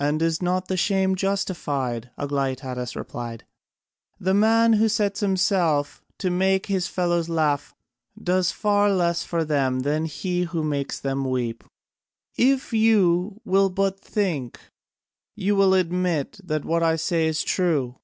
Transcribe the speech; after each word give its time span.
"And 0.00 0.22
is 0.22 0.40
not 0.40 0.68
the 0.68 0.76
shame 0.78 1.14
justified?" 1.14 2.08
Aglaïtadas 2.18 2.96
replied. 2.96 3.44
"The 4.18 4.32
man 4.32 4.72
who 4.72 4.88
sets 4.88 5.20
himself 5.20 6.02
to 6.16 6.30
make 6.30 6.64
his 6.64 6.86
fellows 6.86 7.28
laugh 7.28 7.74
does 8.18 8.52
far 8.52 8.90
less 8.90 9.24
for 9.24 9.44
them 9.44 9.80
than 9.80 10.06
he 10.06 10.44
who 10.44 10.62
makes 10.64 10.98
them 10.98 11.26
weep. 11.28 11.62
If 12.38 12.72
you 12.72 13.42
will 13.44 13.68
but 13.68 14.00
think, 14.00 14.60
you 15.36 15.54
will 15.56 15.74
admit 15.74 16.40
that 16.42 16.64
what 16.64 16.82
I 16.82 16.96
say 16.96 17.26
is 17.26 17.42
true. 17.42 17.96